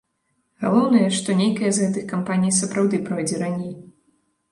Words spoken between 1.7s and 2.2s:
з гэтых